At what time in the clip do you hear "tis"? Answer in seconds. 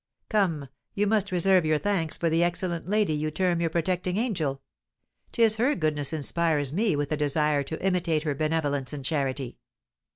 5.31-5.57